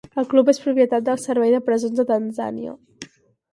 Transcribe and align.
El 0.19 0.25
club 0.29 0.47
és 0.53 0.59
propietat 0.63 1.05
del 1.09 1.19
Servei 1.25 1.53
de 1.57 1.61
Presons 1.69 2.01
de 2.01 2.07
Tanzània. 2.15 2.77